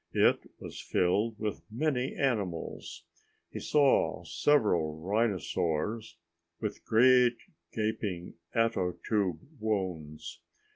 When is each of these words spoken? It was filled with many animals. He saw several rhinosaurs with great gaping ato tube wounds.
It 0.15 0.49
was 0.59 0.81
filled 0.81 1.37
with 1.37 1.61
many 1.69 2.15
animals. 2.15 3.03
He 3.51 3.59
saw 3.59 4.23
several 4.23 4.99
rhinosaurs 4.99 6.17
with 6.59 6.83
great 6.83 7.37
gaping 7.71 8.33
ato 8.55 8.93
tube 9.07 9.41
wounds. 9.59 10.39